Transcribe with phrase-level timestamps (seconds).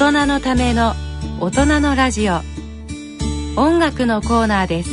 [0.00, 0.94] 大人のための
[1.40, 2.34] 大人のラジオ。
[3.56, 4.90] 音楽のコーナーです。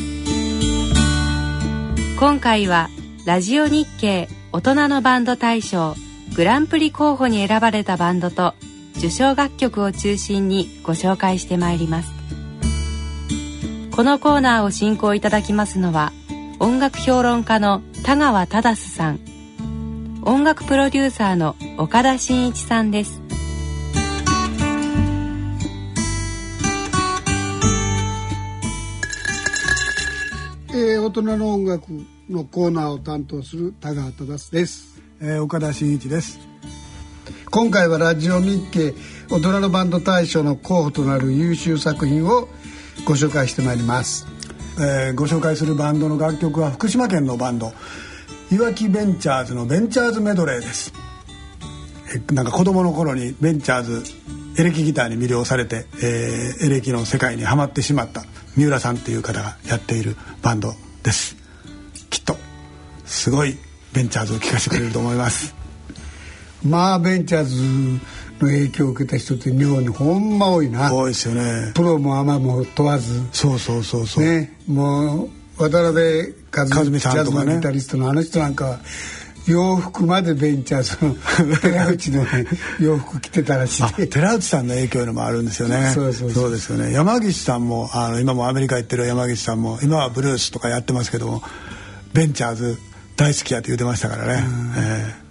[2.20, 2.90] 今回は
[3.24, 5.94] ラジオ日経大人のバンド大賞
[6.36, 8.56] グランプリ候補に選ばれたバンドと
[8.98, 12.12] 受賞楽曲を中心にご紹介してまいります。
[13.96, 16.14] このコーナーを進行いただきますのは
[16.60, 19.20] 音楽評論家の田川忠さん。
[20.24, 23.25] 音楽プロデューサーの岡田真一さんです。
[30.86, 31.88] えー、大人の音楽
[32.30, 36.38] のコーナーを担当する田川忠です、えー、岡田真一です。
[37.50, 38.94] 今回はラジオ日経
[39.32, 42.48] 大人のバンド大賞の候補となる優秀作品を
[43.08, 44.28] ご紹介してまいります、
[44.78, 47.72] えー、ご紹介するバンドの楽曲は福島県のバンド
[48.52, 50.94] いわきベンチャーズのベンチャーズメドレーです。
[52.16, 54.04] えなんか子供の頃にベンチャーズ
[54.60, 58.24] エレキギターに魅了されて、えー、エレキの世界にはまってしまった
[58.56, 61.36] 三浦さんっていう方がやっているバンドです。
[62.10, 62.38] きっと
[63.06, 63.58] すごい
[63.94, 65.56] ベンチャーズを聴かせてくれると思います。
[66.64, 67.62] まあベンチャーズ
[68.40, 70.94] の影響を受けた人って日本にほんま多いな。
[70.94, 71.72] 多いですよね。
[71.76, 73.22] プロもアマも問わず。
[73.32, 74.24] そうそうそうそう。
[74.24, 77.56] ねもう渡辺和美さんとかね。
[77.56, 78.80] ギタリストのあの人なんか
[79.48, 82.48] 洋服までベンチャーズの 寺内の、ね、
[82.80, 84.10] 洋服着てたらしい。
[84.10, 85.92] 寺内さんの影響もあるんですよね。
[85.94, 86.52] そうそうそう。
[86.52, 86.92] ですよね。
[86.92, 91.44] 山岸さんもあの今もアメリカ行ってる山岸さんも今はブルースとかやってますけども
[92.14, 92.78] ベンチャーズ
[93.16, 94.44] 大好きやって言ってましたからね、
[94.78, 95.26] えー。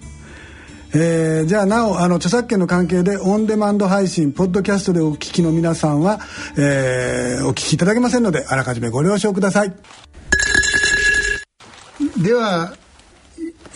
[0.96, 6.20] えー、じゃあなおあの著作権の関係でオンデマンド配信ポッドキャストでお聞きの皆さんは、
[6.56, 9.74] えー、お聞きいただけませんのであらかじめご了承ください。
[12.22, 12.74] では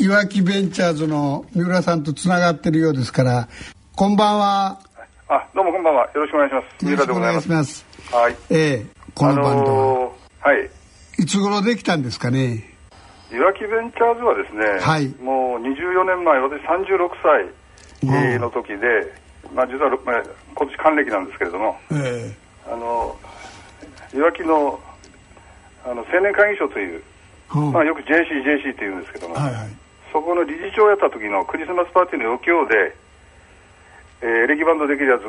[0.01, 3.49] いわきベンチャーズの三浦さんとつながってるようですから
[3.97, 4.81] こんばんは。
[5.29, 6.05] あどうもこんばんは。
[6.15, 6.85] よろしくお願いします。
[6.85, 7.85] 三浦でございます。
[8.13, 8.37] はい。
[8.49, 10.71] ええこのバンドは、あのー、はい。
[11.19, 12.63] いつ頃できたんですかね？
[13.33, 17.11] いわきベンチャーズはですね、はい、もう24年前私36
[18.15, 19.13] 歳の時で、
[19.53, 20.23] まあ、実は、まあ、
[20.55, 23.19] 今年還暦なんですけれども、えー、あの
[24.15, 24.79] いわきの
[25.85, 27.03] あの青年会議所という、
[27.73, 32.95] まあ、よく JCJC っていうんですけども、はいはいそこの理事長をやった時のクリスマスパーティーの余興で、
[34.21, 35.23] えー、エレキバンドできるやつ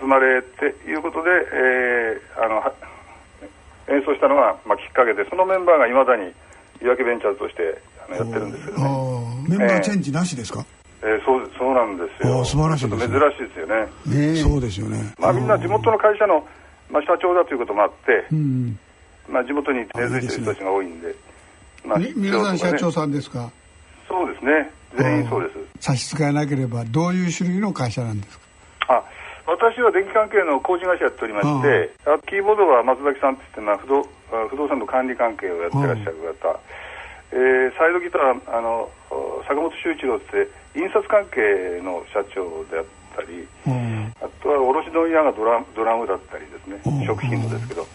[0.00, 2.62] 集まれっていうことで、えー、あの
[3.94, 6.32] 演奏したのが、まあ、きっかけでそのメンバーがいまだに
[6.82, 10.64] いわきベンチャーズとしてあのやってるんですけどねメンバーチェンジなしですか、
[11.02, 12.44] えー、そうそうなんですよ。
[12.44, 14.34] 素晴らしいです、ね、珍しいですよね。
[14.34, 15.14] ねそうですよね。
[15.18, 16.46] まあみんな地元の会社の、
[16.90, 18.78] まあ、社長だということもあって、うん、
[19.28, 21.14] まあ、地元に根付いてる人たちが多いんで、
[21.84, 23.50] まあ、皆さん社長さんですか？
[24.14, 24.70] そうですね。
[24.96, 25.58] 全員そうです。
[25.80, 28.44] 差し支えなければどういう種類の会社なんですか？
[28.86, 29.02] あ
[29.46, 34.06] 私は電気関係の工事会社やっておりましてあキーボードは松崎さんっていって不動
[34.48, 36.60] 不動産の管理関係をやってらっしゃる方、
[37.32, 38.88] えー、サイドギターあの
[39.48, 40.48] 坂本修一郎って
[40.78, 43.46] 印刷関係の社長であったり、
[44.20, 47.04] あとは卸問屋がドラドラムだったりですね。
[47.06, 47.86] 食品のですけど。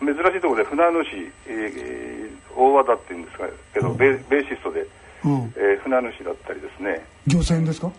[0.00, 3.38] 珍しいところで船主、えー、大和田っていうんです
[3.72, 4.86] けどベベーシストで。
[5.24, 7.04] うん、えー、船主だったりですね。
[7.26, 7.90] 漁船ですか？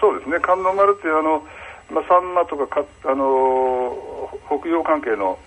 [0.00, 0.38] そうですね。
[0.40, 1.42] 観音丸っていうあの、
[1.90, 5.38] まあ、サンマとかか、あのー、北洋関係の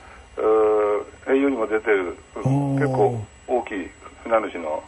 [1.28, 3.88] 栄養にも出てる結構大きい
[4.24, 4.84] 船主の、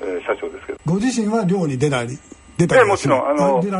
[0.00, 0.78] えー、社長ですけど。
[0.86, 2.18] ご自身は漁に出たり
[2.56, 3.70] 出たりもちろんあの船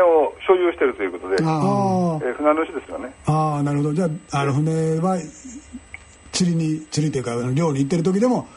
[0.00, 3.12] を所有してるということで、えー、船主ですよね。
[3.26, 3.94] ああなるほど。
[3.94, 5.18] じゃああの船は
[6.32, 8.48] 釣りに釣りというか漁に行ってる時でも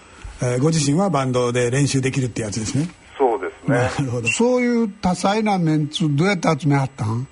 [0.42, 2.90] えー、ご自身はバンドで練習できるってやつですね。
[3.18, 3.78] そうですね。
[3.78, 4.28] なるほど。
[4.30, 7.28] そういう多彩なメンツどうやって集めはったん？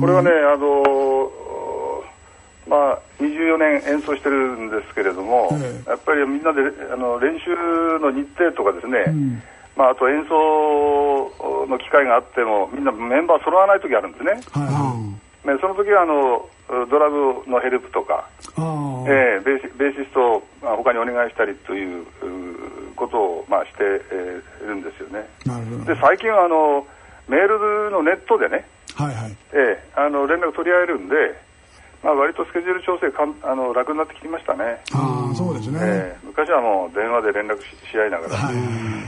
[0.00, 1.30] これはねあの
[2.68, 6.60] まあ24年演奏してるんですけれども、ええ、やっぱりみんなで
[6.92, 7.50] あの練習
[8.00, 9.42] の日程とかですね、うん、
[9.76, 14.94] まあ、あと演奏の機会があってもみんなメンバー揃わない時あるんですね、は
[15.44, 16.48] い、ねその時はあの
[16.90, 22.04] ドラムのヘルプとか、えー、ベーシベーシストを他にお願いしたりという
[22.98, 23.76] ことを、まあ、して、
[24.10, 25.24] えー、るんですよね。
[25.86, 26.86] で最近はあの
[27.28, 29.36] メールのネットでね、はいはい。
[29.52, 31.14] えー、あの連絡取り合えるんで、
[32.02, 34.82] まあ、割とスケジュール調整かんあの楽になってきましたね。
[34.92, 38.50] あそうですね、えー、昔はもう電話で連絡しし合いながら、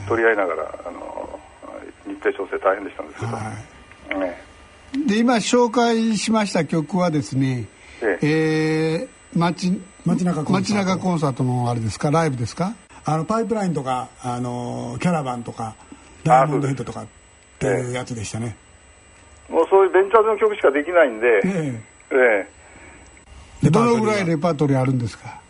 [0.09, 1.41] 取り合いながらあの
[2.07, 3.33] 日程調整大変でしたんですけど。
[3.37, 4.51] はいね
[5.07, 7.69] で今紹介しました曲はですね、
[8.03, 9.09] ええ。
[9.37, 10.75] ー、街街中コンサート。
[10.75, 11.45] 街中コンサート。
[11.45, 12.11] のあれですか？
[12.11, 12.75] ライブですか？
[13.05, 15.75] あのパイプラインとかあのキャラバンとか
[16.25, 17.07] ダイヤモンドヘッドとかっ
[17.59, 18.57] ていうやつでしたね、
[19.49, 21.81] もうそういうベンチャーズの曲しかできないんで、え
[22.11, 22.49] え。
[23.67, 25.41] えどのぐらいレパートリーあるんですか？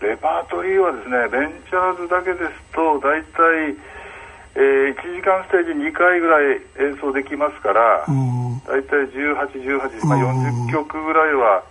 [0.00, 3.76] レパートリーはですねベンチャーズだけですと大体、
[4.56, 8.04] えー、1時間ステージ2回ぐらい演奏できますから、
[8.66, 11.62] 大体1818、まあ、40曲ぐらいは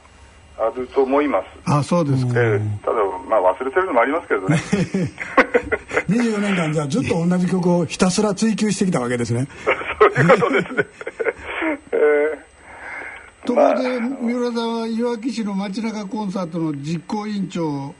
[0.63, 1.45] あると思います。
[1.65, 2.95] あそうですか、えー、ただ
[3.29, 4.57] まあ忘れてるのもありますけどね。
[6.07, 9.47] 24年間じゃあずっと同じ曲をひたすら追求してきたわけですね。
[9.99, 10.85] そういうことですね、
[11.93, 17.95] えー、ところで、三浦さんはいわき市の街中コンサートの実行委員長を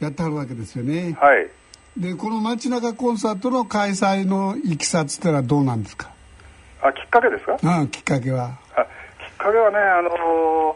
[0.00, 1.16] やってはるわけですよね。
[1.20, 1.48] はい。
[1.96, 6.10] でこの街中コンサートの開催のいきさつってのはどうなんですか？
[6.82, 7.56] あきっかけですか？
[7.62, 8.50] あきっかけは。
[8.76, 10.08] あきっかけはねあの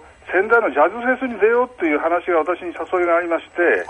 [0.03, 3.85] ー仙台のジャズフェスに出ようっていう話が私に誘いがありまして、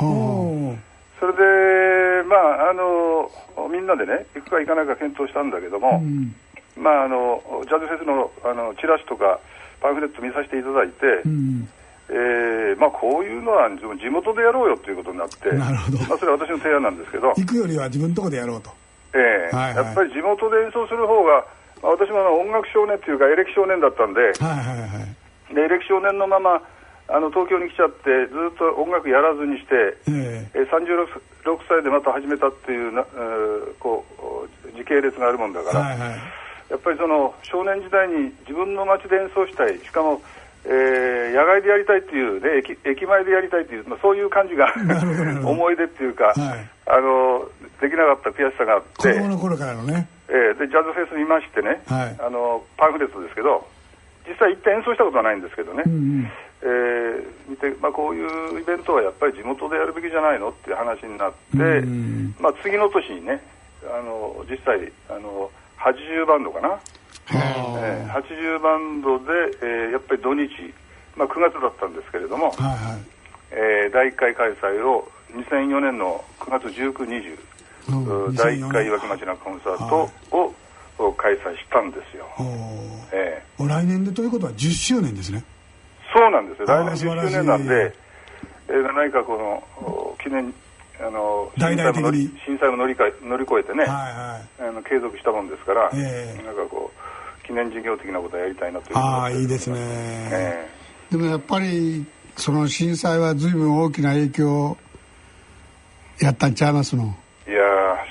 [1.21, 3.31] それで、まあ、あの
[3.71, 6.35] みんなでね、行くか行かないか検討したんだけども、うん、
[6.77, 9.39] まあ、あのジャズフェスのあのチラシとか
[9.81, 11.69] パンフレット見させていただいて、うん、
[12.09, 15.99] えー、まあ、こういうのは地元でやろうよということになって、なるほど。
[15.99, 18.71] まあ、それは私の提案なんですけど、行くよりは自分のところでやろうと。
[19.15, 21.47] えー、はいはい、やっぱり地元で演奏する方が、
[21.81, 25.24] まあ、私も音楽少年というか、エレキ少年だったんで、はいはいはい
[25.55, 26.61] でエレキ少年のまま
[27.09, 30.69] あの東京に来ちゃってずっと音楽やらずにして、えー、
[31.45, 34.05] 36歳でまた始めたっていうな、えー、こ
[34.65, 36.11] う時系列があるもんだから、はいはい、
[36.71, 40.23] やっぱりその少年時代に自分の街で演奏したいしかも、
[40.65, 44.73] えー、野外でやりたいっていう、ね、駅駅前でやりたいっていう、まあ、そういう感じが
[45.45, 46.35] 思い出っていうか、はい、
[46.89, 47.45] あの
[47.83, 53.69] できなかった悔しさがあって子供の頃からのね、えー、でジャズフェスにいましてね、はい、あのパンフレットですけど
[54.29, 56.31] 実際行って演奏したことはないんですけどね、うんうん、
[56.63, 63.41] えー、見てまあ、こういうイベントはやっぱり地元でやるべきじゃないのっていう話になって、うんうん、まあ、次の年にね
[63.85, 66.81] あの実際あの80バンドかな、
[67.31, 69.25] えー、80バンドで、
[69.61, 70.49] えー、やっぱり土日、
[71.17, 73.15] まあ、9月だったんですけれども、はいはい。
[73.51, 76.93] えー、第1回開催を2004年の9月19、
[77.89, 80.55] 20、うん、第1回岩木町のコンサートを、
[80.99, 82.27] を開催したんですよ。
[83.13, 85.45] えー、来年でということは10周年ですね。
[86.13, 86.67] そうなんですよ。
[86.67, 87.95] 来年10周年なんで、
[88.69, 90.55] えー、何かこの記念
[91.01, 93.89] あの震災も震災も乗りか乗り越えてね、はい
[94.63, 102.07] はい、あの継続したもんですから、えー、なんかこう記念事業的なことをやりたいなというああいいですね、えー、でもやっぱり
[102.37, 104.77] その震災は随分大きな影響
[106.21, 107.15] やったんちゃいますの？
[107.47, 107.59] いや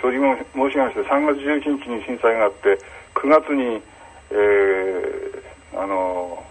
[0.04, 2.78] 正直申し上げまして3月11日に震災があって
[3.16, 3.80] 9月に、
[4.32, 6.44] えー、あの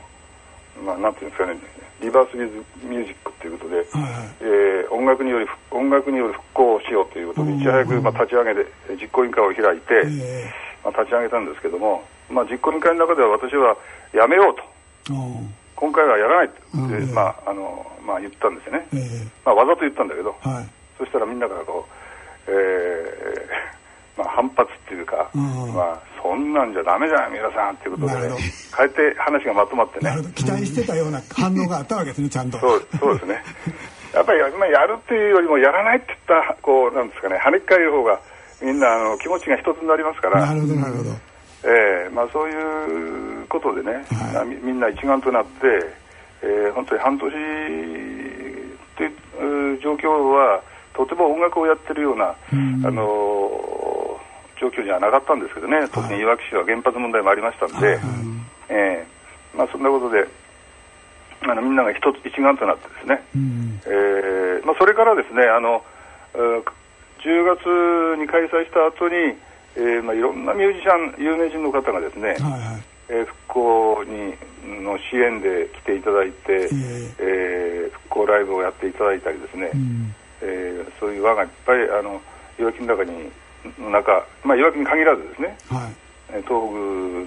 [0.82, 1.60] まあなんていうんですかね
[2.00, 3.84] リバース・ウィズ・ミュージックということで、はい
[4.40, 8.66] えー、音楽により音楽による復興をしようということでいち早く、まあ、立ち上げで
[8.98, 10.02] 実行委員会を開いて、
[10.82, 13.76] まあ、立ち上げたんですけども、まあ、実行委員会の中では私は
[14.14, 15.12] やめようと。
[15.76, 18.86] 今回はやらないって、まああのまあ、言ったんですよね、
[19.44, 22.02] まあ、わざと言ったんだけど、はい、そしたらみんなからこう
[22.48, 23.72] えー
[24.16, 28.36] まあ、反発っていうか、うん、まあ、そんなんじゃだめじゃん皆さんっていうことで、ね、
[28.76, 30.16] 変えて話がまとまってね。
[30.34, 32.58] 期待してたような反応があったわけですねちゃんと。
[32.58, 33.42] そうそうですね。
[34.14, 38.20] やっぱり、まあ、やるっていうよりもやらないって言ったこうなんですかね跳ね返る方が
[38.60, 40.46] みんなあの気持ちが一つになりますから。
[40.46, 41.10] なるほどなるほど。
[41.64, 44.04] えーまあ、そういうことでね、
[44.34, 45.66] はい、みみんな一丸となって、
[46.42, 47.30] えー、本当に半年
[48.96, 50.60] という状況は
[51.06, 54.20] とても音楽をやってるような、うん、あの
[54.60, 57.98] 状況にはなかったんですけどね、特にいわき市は原発問題もありましたんで、はい、
[58.68, 60.26] えー、まあ、そんなことで、
[61.42, 65.82] あのみんなが一つ一丸となってですね、うん、えー、まあ、それからですねあの
[66.34, 69.36] 10月に開催した後に、
[69.74, 74.34] えーまあ、いろんなミュージシャン有名人の方がですね、はいはい、えー、復興に
[74.84, 82.20] の支援で来ていただいて、えー、えー、復興ライブをやっていただいたりですね、うんえー、そういう輪がいっぱいあの
[82.58, 83.30] いわきの中に
[83.78, 86.54] の中、まあ、いわきに限らずですね、はい、東北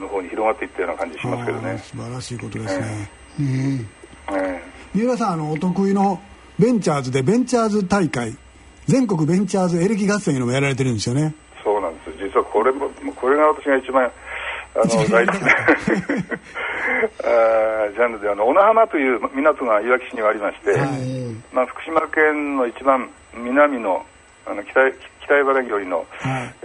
[0.02, 1.78] の方に広がっていったような感じしますけどね。
[1.78, 3.86] 素晴らしいことですね、えー
[4.32, 6.22] えー、三浦さんあのお得意の
[6.60, 8.38] ベンチャーズでベンチャーズ大会
[8.88, 11.34] 全国ベンチャーズエレキ合戦いうのもやられてるんですよね。
[11.64, 12.12] そうなんです。
[12.18, 14.12] 実はこれもこれが私が一番あ
[14.76, 15.52] の大好きな。
[15.52, 15.66] あ
[17.96, 24.06] ジャンルであの小名浜という港がいわき市にはありまして、はい、まあ、福島県の一番南の
[24.46, 24.92] あの北
[25.26, 26.06] 北茨城よりの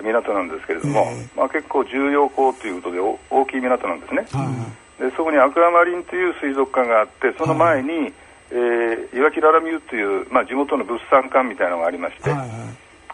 [0.03, 3.01] 港なんですけれども、はい、まあ、結構重要港ということで
[3.31, 4.69] 大きい港なんですね、は
[5.01, 8.13] い、でそこにアクアマリンという水族館があってその前に、はい、
[8.51, 12.49] えー、いわきララミューという、まあ、地元の物産館みたいなのがありまして、はいはい、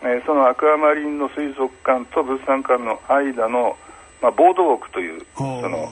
[0.03, 3.77] えー、そのアクアマリンの水族館と物産館の間の
[4.23, 5.89] まあ、ボードウォークというその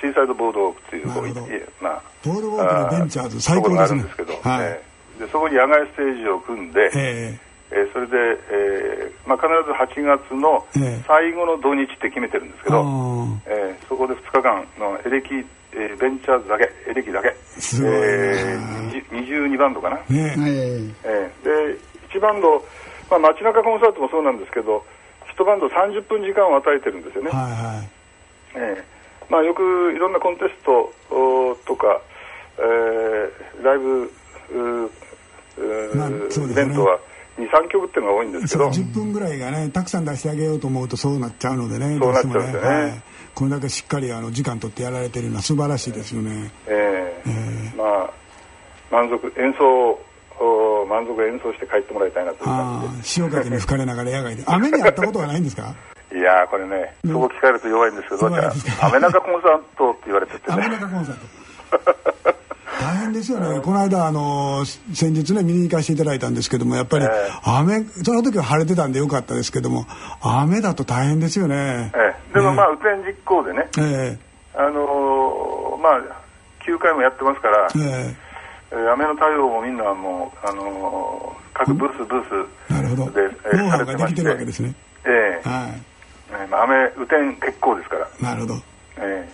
[0.00, 4.02] シーサイドボードウォークっていうまあ、ボードウォークのベンチャーズ最高ですね。
[4.02, 4.80] ですけど、はい、
[5.18, 8.16] でそこに野外ステージを組んで、えー、えー、それで、
[8.50, 9.48] えーまあ、必
[9.96, 10.64] ず8月の
[11.06, 12.80] 最後の土日って決めてるんですけど、
[13.46, 15.34] えー、そこで2日間のエレキ、
[15.72, 17.34] えー、ベンチャーズだけエレキだけ。
[17.58, 21.30] すごい、えー、22バンドかな、ねえ。
[21.42, 21.78] ー、で
[22.12, 22.64] 1バンド、
[23.10, 24.84] まあ、街中コンサートもそうなんですけど
[25.36, 27.90] 1バンド30分時間を与えてるんですよね、はいはい。
[28.54, 28.95] えー
[29.28, 29.62] まあ、よく
[29.94, 30.92] いろんなコンテスト
[31.66, 32.00] とか、
[32.58, 34.12] えー、ライブ
[36.50, 36.98] イベントは
[37.38, 38.70] 23曲っていうのが多いんですけど。
[38.70, 43.02] 10分ぐらいがねたくさん出してあげようと思うとそうなっちゃうのでねそうなっちゃうんですよね、はい、
[43.34, 46.50] これだけしっかりあの時間取ってやられてるのは素晴らしいですよね。
[46.66, 48.10] えー、えー、まあ
[48.90, 50.00] 満足演奏
[50.88, 53.04] 満足演奏して帰ってもらいたいなという感じで。
[53.04, 54.44] 潮風に吹かれながら野外で。
[54.46, 55.74] 雨にあったことはないんですか？
[56.16, 58.48] いやこれね、そこ聞かれると弱いんですけど、じゃ
[58.80, 60.56] あ、雨中コンサートって言われててね。
[60.64, 61.20] 雨中コンサート。
[62.80, 67.06] 大変ですよね、この間、あの先日ね、見に行かせていただいたんですけども、やっぱり
[67.44, 69.84] 雨、その時は晴れてたんでよかったですけども、
[70.22, 71.92] 雨だと大変ですよね。
[71.94, 74.18] ええ、でもまあ、雨天実行でね、ええ、
[74.54, 76.00] あのー、まあ、
[76.64, 78.14] 9回もやってますから、え
[78.72, 83.10] え、雨の対応もみんなもう、あのー、各ブース、ブースなるほど。
[83.10, 84.74] で、えー、されてまして、るわけですね。
[85.04, 85.48] ええ。
[85.48, 85.85] はい
[86.30, 88.08] えーまあ、雨、雨天結構ですから。
[88.20, 88.54] なるほど。
[88.98, 89.28] え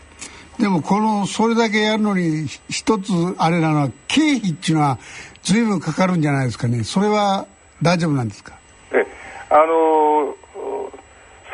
[0.58, 0.62] え。
[0.62, 4.98] でもこのそれだけやるのに一つあれなのは経費っていうのは
[5.42, 6.84] 随分かかるんじゃないですかね。
[6.84, 7.46] それは
[7.82, 8.52] 大丈夫なんですか？
[8.92, 9.06] え
[9.50, 10.36] あの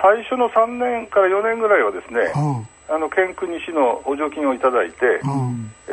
[0.03, 2.33] 最初の3年から4年ぐらいはですね、
[2.89, 5.21] あの県区西の補助金をいただいて、
[5.89, 5.91] え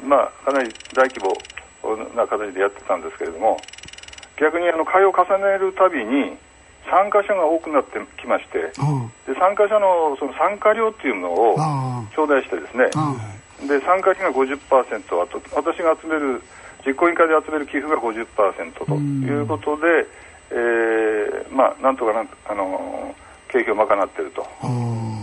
[0.00, 1.36] ー、まあ、かなり大規模
[2.14, 3.58] な形でやってたんですけれども
[4.40, 6.36] 逆にあの会を重ねるたびに
[6.90, 8.58] 参加者が多くなってきまして、
[9.26, 11.56] で参加者のその参加料っていうのを
[12.14, 12.90] 頂戴してですね、
[13.66, 16.42] で参加費が50%あと私が集める
[16.86, 20.06] 実行委員会で集める寄付が50%ということで、
[20.50, 23.14] えー、まあなんとかなんあの
[23.48, 24.46] 経費を賄っていると。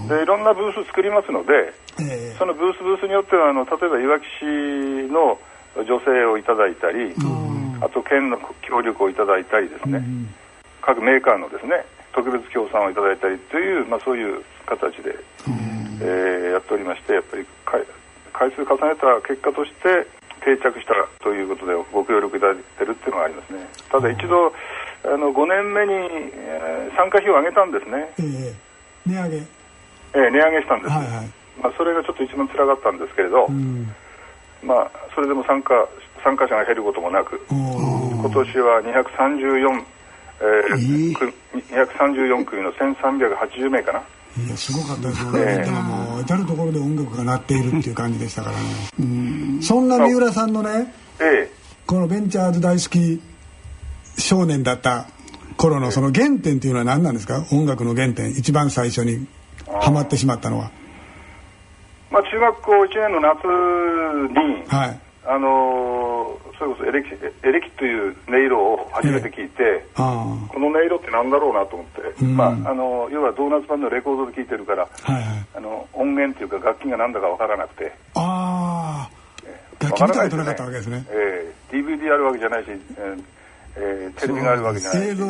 [0.09, 4.43] でいろんなブース作りますので、えー、そのブースブースによってはあの例えばいわき市
[5.07, 5.39] の
[5.77, 7.15] 女性をいただいたり、
[7.79, 10.03] あと県の協力をいただいたりですね、
[10.85, 15.15] 各メーカーのですね特別協賛をいただいたりという、まあ、そういう形で、
[16.01, 17.45] えー、やっておりましてやっぱり
[18.33, 20.05] 回数重ねた結果として
[20.43, 23.65] 定着したということでご協力いただいてるっていうのがありますね。
[23.89, 24.51] ただ一度
[25.05, 25.93] あの5年目に、
[26.33, 28.53] えー、参加費を上げたんですね、えー、
[29.05, 29.37] 値上げ。
[30.15, 33.47] えー、値上げしたんです、はいはい、まあ、それがちょっと一番つらかったんですけれど、
[34.61, 35.73] まあ、それでも参加
[36.23, 39.92] 参加者が減ることもなく今年は234
[40.43, 41.15] えー、
[41.69, 44.03] 234組の1380名かな。
[44.35, 49.61] いやすごかったですよね、えー、でももう至る所で音楽が鳴っているっていう感じでしたからね。
[49.61, 51.49] そんな三浦さんのね、えー、
[51.85, 53.21] このベンチャーズ大好き
[54.17, 55.05] 少年だった
[55.55, 57.45] 頃のその原点っていうのは何なんですか？
[57.51, 58.31] 音楽の原点。
[58.31, 59.27] 一番最初に
[59.81, 60.71] ハマってしまったのは。
[62.11, 63.45] まあ中学校1年の夏
[64.33, 67.09] に、はい、あのそれこそエレキ
[67.47, 70.03] エレキという音色を初めて聞いて、こ
[70.59, 75.23] の音色って何だろうなと思って、まあ、あの要はドーナツ版のレコードで聴いてるから、はいはい、
[75.55, 77.91] あの音源というか楽器が何だか分からなくて。
[78.15, 79.23] ああ。
[79.83, 82.67] 楽器見たことなかったわけですね、えー、DVD あるわけじゃないし、
[83.75, 85.25] えー、テレビがあるわけじゃないし映像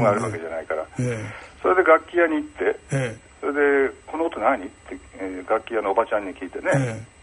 [0.00, 7.16] があるわけじゃないから、えー、それで楽器屋に行って、えー、それで「この音何?」って、えー、楽器屋のおばちゃんに聞いてね、えー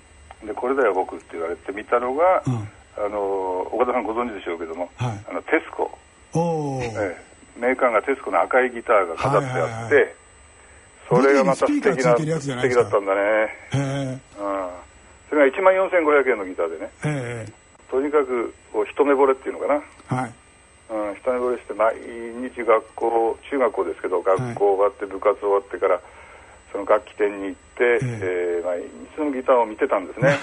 [0.46, 5.98] でこれだよ僕って言われて見たのが、うん、あの岡田さんご存知でしょうけども、はい、あのテスコ
[6.36, 7.18] え
[7.58, 10.16] え、メーカーがテスコの赤いギターが飾ってあって、はいはいはい、
[11.10, 14.22] それがまた素敵な素敵だったんだね、うん、
[15.30, 17.54] それが1万4500円のギターでね、
[17.90, 20.34] とにかくこう一目惚れっていうのかな、はい。
[20.90, 21.96] うん、一目惚れして毎
[22.42, 26.02] 日学校中学校ですけど学校終わって部活終わってから、
[26.74, 28.82] その楽器店に行って、えー、まあ、い
[29.16, 30.38] つもギターを見てたんですね。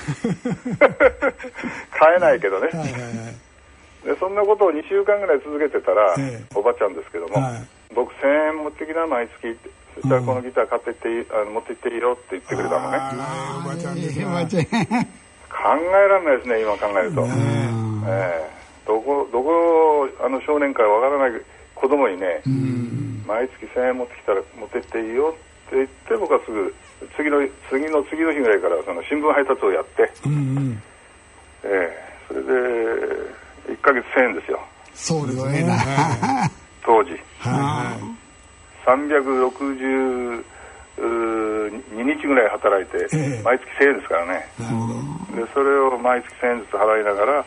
[1.90, 9.58] 買えないけどね、はいはいはい、でそんなことを2週間ぐらい続けてたら、えー、おばちゃんですけども、はい、僕1000円持ってきな毎月。
[9.96, 12.99] そしたらこのギター買ってってあの持って行っていいよって言ってくれたのね。
[13.66, 14.20] おばちゃんです
[15.50, 18.49] 考えられないですね今考えると、え。
[18.84, 21.40] ー、どこどこあの少年会わからない
[21.75, 22.40] 子供にね
[23.26, 26.74] 毎月1000円持ってきたら持ってっていいよってって言って僕はすぐ
[27.16, 27.38] 次の
[27.70, 30.82] 次の次の日ぐらいからその新聞配達をやって、うんうん、
[31.62, 32.50] えー、それで
[33.72, 34.60] 1か月1000円ですよ。
[34.94, 35.64] そうですね。
[36.82, 37.96] 当時、は
[38.86, 40.44] い、364
[41.00, 44.46] 22日ぐらい働いて、えー、毎月1000円ですからね。
[45.34, 47.46] でそれを毎月1000円ずつ払いながら、はい。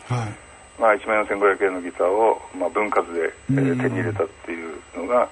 [0.80, 5.28] まあ、1万4500円のギターを、まあ、分割で、えー、手に入れたっていうのが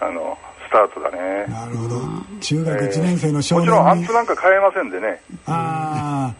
[0.00, 0.38] あの
[0.68, 1.46] スタートだね。
[1.46, 2.00] なるほど。
[2.40, 5.20] 中学1年生の少年、えー、もちろんアンプなんか買えませんでね。
[5.46, 6.34] ああ、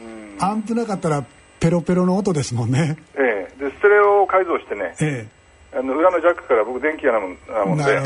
[0.00, 1.24] うん、アンプなかったら
[1.60, 2.96] ペロペロの音ですもんね。
[3.14, 3.54] ええ。
[3.56, 5.28] ー、でステレオを改造してね、ええ。
[5.30, 5.34] ー
[5.76, 7.84] あの裏のジャックから僕電気屋なもんなもんで。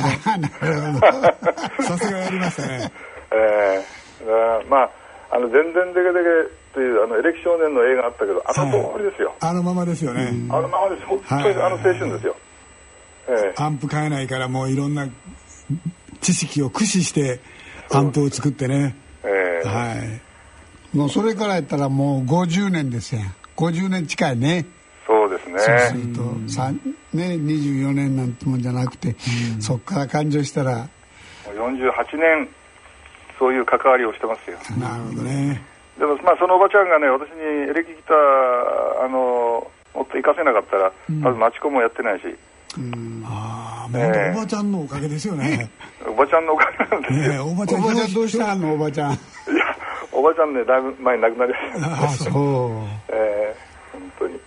[1.85, 2.91] さすがやりましたね。
[3.31, 3.99] ええ。
[4.25, 4.91] ー、まあ
[5.31, 6.31] あの「全然デケデケ」
[6.73, 11.07] というあのエレキ少年の映画あったけどあの通りですよ、あのままですよね、あのままです。
[11.07, 12.37] 本当にあの青春ですよ、
[13.29, 15.07] えー、アンプ買えないからもういろんな
[16.21, 17.41] 知識を駆使して
[17.91, 19.95] アンプを作ってね、えー、は
[20.95, 20.97] い。
[20.97, 23.23] もうそれからやったらもう50年ですよ
[23.57, 24.67] 50年近いね。
[25.07, 25.59] そうですね。
[25.59, 26.23] そうすると、
[27.17, 29.17] ね、24年なんてもんじゃなくて、
[29.59, 30.89] そこから勘定したら
[31.47, 32.49] 48年
[33.39, 34.59] そういう関わりをしてますよ。
[34.79, 35.63] なるほどね。
[35.99, 42.25] でもまあそのおばちゃんがね私にエレキギターあのもっと活かせなかったら、うん、多分マチコンもやってないし、
[42.77, 43.18] うん、
[43.95, 45.71] ああもうおばちゃんのおかげですよね。
[46.07, 49.13] おばちゃんのおかげなんですよ、ね、おばちゃんどうしたのおばちゃん。
[49.13, 49.19] いや
[50.13, 52.05] おばちゃんねだいぶ前に亡くなりました。
[52.05, 52.33] あそう。
[53.09, 54.41] ええー、本当に、うん、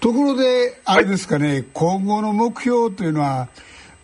[0.00, 3.48] ところであれですかね、はい、今後の目標というのは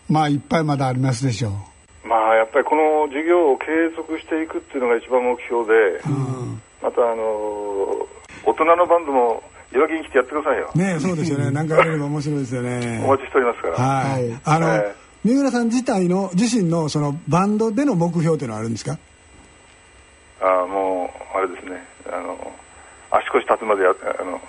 [0.09, 2.09] まあいっぱいまだありますでしょう。
[2.09, 3.67] まあ、やっぱりこの事業を継
[3.97, 5.73] 続していくっていうのが一番目標で、
[6.07, 8.07] うん、またあの
[8.45, 9.43] 大人のバンドも
[9.75, 10.71] いわきに来てやってくださいよ。
[10.75, 11.51] ねそうですよね。
[11.51, 13.03] 何回やれれば面白いですよね。
[13.05, 13.75] お待ちしておりますから。
[13.75, 14.41] はい。
[14.45, 14.93] あの、えー、
[15.25, 18.97] 三浦さん自体の自身のそのバンドでの目標っていうのはあるんですか？
[20.41, 21.83] ああもうあれですね。
[22.07, 22.53] あの
[23.11, 24.41] 足腰立つまであの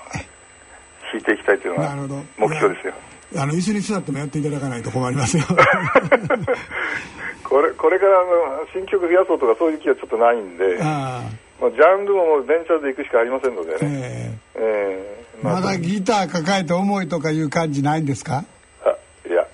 [1.12, 1.96] 弾いていきたいというのが
[2.38, 2.94] 目標ですよ。
[3.38, 5.44] あの椅子に座ってもやっていただかないと困りますよ。
[7.44, 10.80] これこれからあの新曲増やそうとかそういう気はちょっとないんで。
[10.82, 11.24] あ
[11.60, 18.44] まあ、ジャンルもベンチャーで行くしかありませんのでね、えー、えー、まあ、まだギター抱えて重いとかいう感じないんですか？
[18.84, 18.90] あ
[19.28, 19.48] いや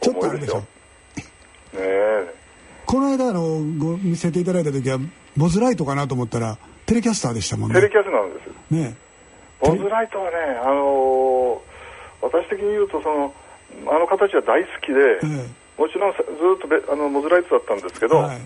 [0.00, 0.58] ちょっとあるでしょ。
[0.58, 0.64] ね
[1.74, 2.34] え。
[2.84, 4.98] この間あのご見せていただいた時は
[5.36, 7.76] ボズライトかなと思ったらテレキャスターでしたもんね。
[7.76, 8.74] テレキャスなんです。
[8.74, 8.96] ね
[9.60, 13.34] ボズライトはねあのー、私的に言うとその
[13.86, 18.40] あの形は大好きで、えー、もちろんずっとべあのモズライトだったんですけど、はい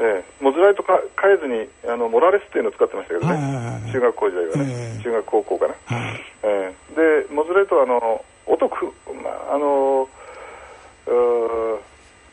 [0.00, 8.86] えー、モズライトか変えずにあのモラレスっていうのを使ってましたけどね、はいはいはい、中学校時代はね、えー、中学高校かな、はい、えー、でモズライトはあの音く、
[9.22, 10.08] まあ、あの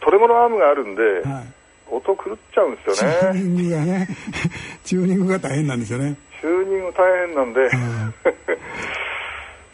[0.08, 1.48] トレモのアームがあるんで、はい、
[1.92, 3.18] 音狂っちゃうんですよね。
[3.20, 4.08] チューニングがね
[4.86, 6.16] チューニングが大変なんですよね。
[6.40, 7.70] チューニング大変なんで、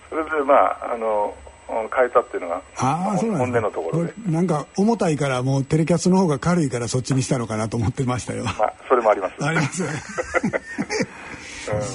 [0.09, 1.35] それでまああの
[1.67, 4.13] 変えたっていうのがあそうなん本音のところで。
[4.27, 8.45] なんか重たいからもうテレキャスの方が軽いからそっちにしたのかなと思ってましたよ。
[8.47, 9.45] あそれもあります。
[9.45, 9.83] あります。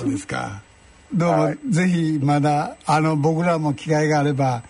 [0.00, 0.62] そ うですか。
[1.12, 4.62] どうも、はい、ぜひまだあの僕らも機会があれば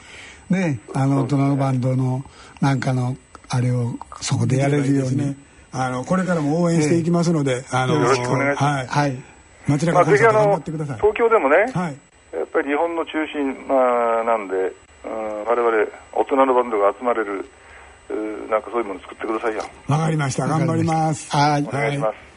[0.50, 2.24] ねあの大人のバンドの
[2.60, 3.16] なんかの
[3.48, 5.36] あれをそこでやれるように、ね、
[5.72, 9.22] あのこれからも応援していきますので、あのよろしくお願いします、はい、はい、
[9.66, 11.96] 町中コンサート頑張ってください、東京でもね、はい、
[12.36, 14.72] やっぱり日本の中心、まあ、なんで
[15.46, 17.48] 我々大人のバンドが集まれる
[18.50, 22.28] なんかそういうもの作ってくださいよわかりました頑張りますはいお願いします、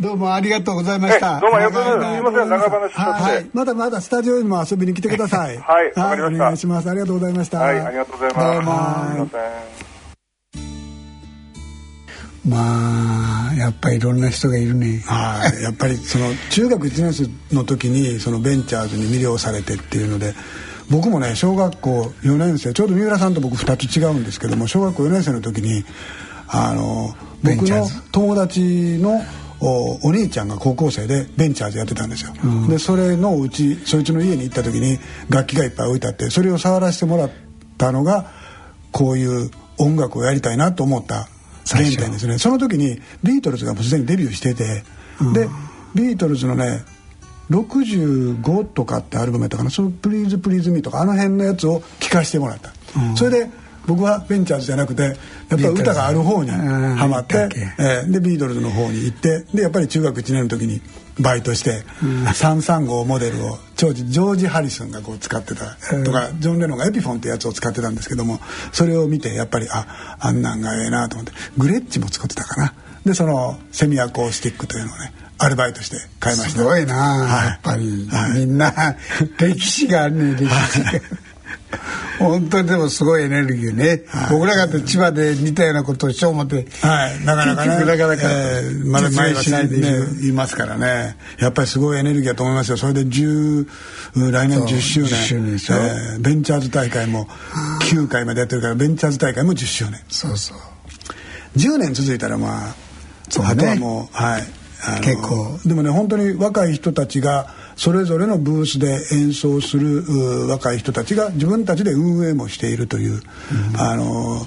[0.00, 1.40] どうもありがとうございました。
[1.40, 2.36] どうもありがとうございます。
[2.36, 3.22] すみません、長話しちゃって。
[3.22, 5.58] はい、まだまだスタジオにも遊びに来てください。
[5.58, 6.44] はい、わかりました。
[6.44, 6.90] お願いします。
[6.90, 7.58] ありがとうございました。
[7.58, 9.16] はい、ありがとうございます。
[9.16, 9.30] どうも。
[12.48, 15.02] まあやっぱりいろんな人がいるね。
[15.04, 20.32] はい、やっぱりその中学1年生の時にそのベンチャーズに魅了されてっていうので。
[20.90, 25.84] 僕もね小学校4年生ちょうど三浦さんと僕2つ違うんですけども小学校4年生の時に
[26.48, 29.22] あの僕の友達の
[29.60, 34.98] おお兄ちゃんが高校生でベンチャーズやってたんですよ、うん、でそれのうちそいつの家に行った時に
[35.28, 37.30] 楽器がいっぱい置いてあってそれを触らせてもらっ
[37.76, 38.30] たのが
[38.92, 41.28] こういう音楽をやりたいなと思った
[41.66, 42.38] 原点ですね。
[42.38, 44.82] その時にビートルズがもうすでにデビューしてて、
[45.20, 45.48] うん、で
[45.94, 46.82] ビートルズのね
[47.50, 53.50] 65とかってアルバムやったかな「そのプリーズプリーズミー」とかあの辺のやつを聴かせてもらった、うん、それで
[53.86, 55.14] 僕はベンチャーズじゃなくてやっ
[55.48, 60.82] ぱり歌がある方にはまって、えー、でビートルズの方に行ってでやっぱり中学1年の時に
[61.18, 68.40] バイトして、うん、335モデルをジョージ・ハリスンがこう使ってたとか、ジョン・レノンがエピフォンってやつを使ってたんですけども
[68.72, 72.74] それを見てやっぱりああんなんがええなと思ってグレッチも使ってたかな。
[73.04, 76.58] でそのセミアコースティックというのをねアルバイトして買いました。
[76.58, 78.72] すごいな、はい、やっぱり、はい、みんな
[79.38, 81.00] 歴史があるね歴史が。
[82.18, 87.24] 本当にでもすごいエネルギーね、はい、僕らが千葉で似たようなことをしよう思ってはい。
[87.24, 87.84] なかなかね。
[87.84, 91.16] なかなか、えー、まだ前はしないで、ね、いますからね。
[91.38, 92.76] やっぱりすごいエネルギーだと思いますよ。
[92.76, 93.68] それで10
[94.32, 95.10] 来年10周年。
[95.10, 97.28] 周年えー、ベンチャーズ大会も
[97.82, 100.00] 9回までやってるからベンチャーズ大会も10周年。
[100.08, 100.58] そうそう。
[101.56, 102.74] 10年続いたらまあ、ね、
[103.44, 104.42] あとはもうはい
[105.02, 105.58] 結構。
[105.66, 113.14] でもね本当に若い人たちがそれぞれのブースで演奏する若い人たちが自分たちで運営もしているという、
[113.72, 114.46] うん、あの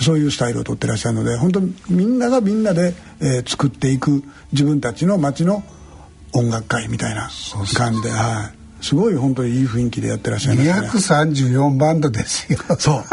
[0.00, 5.62] そういうスタイルをとってらっしゃるので本当にみんながみんなで、えー、作っていく自分たちの街の
[6.34, 7.30] 音楽会みたいな
[7.74, 8.61] 感じではい。
[8.82, 10.88] すごい本当にいい雰囲気でやってらっしゃいますね。
[10.88, 12.58] 234バンドですよ。
[12.78, 13.04] そう。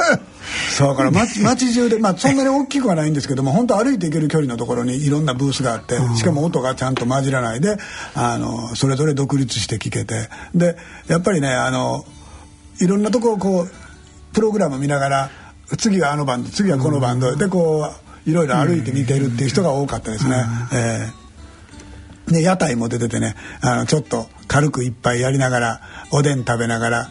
[0.75, 7.77] そうから街 街中でまあそんなに大きくはないんですけども本当歩いていける距離のところにいろんなブースがあって、うん、しかも音がちゃんと混じらないで
[8.15, 10.29] あのそれぞれ独立して聴けて。
[10.55, 10.75] で
[11.07, 12.03] やっぱりねあの
[12.79, 13.71] いろんなとここう
[14.33, 15.29] プログラム見ながら
[15.77, 17.87] 次はあのバンド次はこのバンド、うん、でこ
[18.25, 20.45] ういろいろ歩いて見てるっていう人が多かったですね。
[20.71, 21.28] うん、えー、
[22.29, 27.09] で屋台も出ててねあのちょっと軽く一杯やりながらおでん食べながら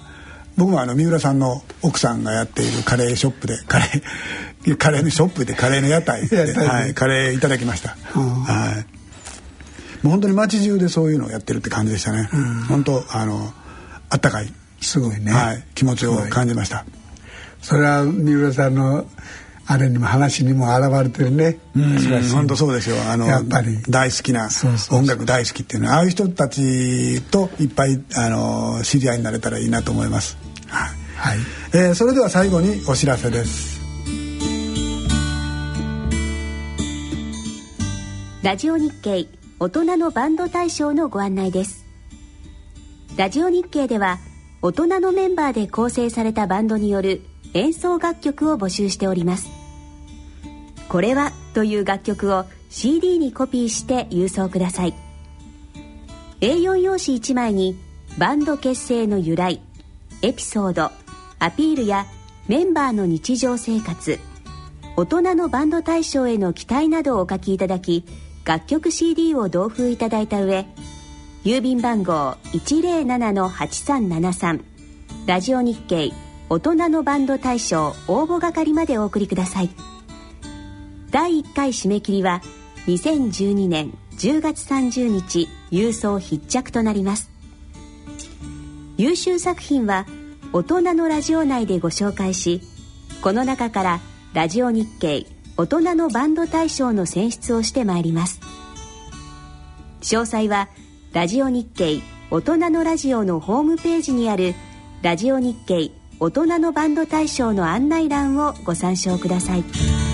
[0.56, 8.86] 僕もあの三浦さんの奥さんがやっているカレーショップでカレー カレーのショップでカレーの屋台 で、はい、カレーいただきました、はい。
[10.04, 13.52] もう本当に街中でそういうのをやってるって感じでしたね、うん、本当あの
[14.10, 14.52] あったかい。
[14.80, 16.84] すごいね、はい、気持ちを感じました。
[17.62, 19.06] それは三浦さんの
[19.70, 21.58] あれにも話にも現れてるね。
[22.32, 22.96] 本当そうですよ。
[23.10, 24.48] あのやっぱり大好きな
[24.90, 30.38] 音楽大好きっていうのはああいう人たちといっぱいあの知り合いになれたらいいなと思います。
[30.68, 31.08] はい。
[31.16, 31.38] はい、
[31.74, 33.78] えー、それでは最後にお知らせです。
[38.42, 39.26] ラジオ日経
[39.60, 41.84] 大人のバンド大賞のご案内です。
[43.18, 44.18] ラジオ日経では
[44.62, 47.20] 大人のメンバーで構成されたバンドによる
[47.52, 49.57] 演奏楽曲を募集しております。
[50.88, 54.94] これはという楽曲を CD にコピーして郵送ください。
[56.40, 57.76] A4 用紙1枚に
[58.16, 59.60] バンド結成の由来
[60.22, 60.90] エピソード
[61.38, 62.06] アピールや
[62.46, 64.18] メンバーの日常生活
[64.96, 68.04] 大人のバンド大賞への期待などをお書きいただき
[68.44, 70.66] 楽曲 CD を同封いただいた上
[71.44, 74.60] 郵便番号107-8373
[75.26, 76.12] ラジオ日経
[76.48, 79.97] 大人のバンド大賞応募係までお送りください。
[81.18, 82.42] 第1回締め切りは
[82.86, 87.32] 2012年10月30日郵送必着となります
[88.96, 90.06] 優秀作品は
[90.52, 92.60] 大人のラジオ内でご紹介し
[93.20, 94.00] この中から
[94.32, 95.26] ラジオ日経
[95.56, 98.40] 大人のバンド大賞の選出をしてまいります
[100.02, 100.68] 詳細は
[101.12, 102.00] ラジオ日経
[102.30, 104.54] 大人のラジオのホームページにある
[105.02, 110.07] ラジオ日経大人のバンド大賞の案内欄をご参照ください。